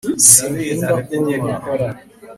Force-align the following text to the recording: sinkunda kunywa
sinkunda 0.27 0.93
kunywa 1.07 1.51